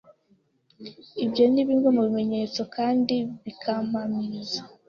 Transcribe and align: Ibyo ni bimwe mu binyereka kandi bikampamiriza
Ibyo 1.23 1.43
ni 1.51 1.61
bimwe 1.67 1.89
mu 1.97 2.03
binyereka 2.13 2.63
kandi 2.75 3.15
bikampamiriza 3.43 4.61